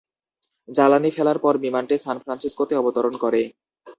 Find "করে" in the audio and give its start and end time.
3.23-3.41